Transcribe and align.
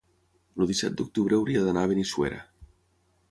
El 0.63 0.69
disset 0.71 0.95
d'octubre 1.01 1.37
hauria 1.39 1.63
d'anar 1.67 1.85
a 1.87 1.91
Benissuera. 1.93 2.43